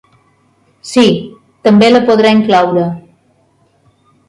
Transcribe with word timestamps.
Sí, 0.91 1.03
també 1.69 1.91
la 1.93 2.03
podrà 2.09 2.33
incloure. 2.39 2.89